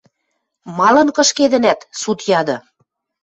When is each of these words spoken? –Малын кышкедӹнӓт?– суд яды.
–Малын 0.77 1.09
кышкедӹнӓт?– 1.15 1.79
суд 2.01 2.19
яды. 2.39 2.57